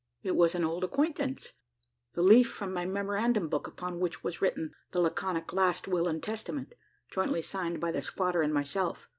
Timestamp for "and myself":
8.41-9.07